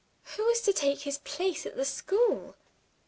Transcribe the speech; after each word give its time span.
"Who 0.35 0.47
is 0.49 0.61
to 0.61 0.73
take 0.73 1.01
his 1.01 1.19
place 1.19 1.63
at 1.67 1.75
the 1.75 1.85
school?" 1.85 2.55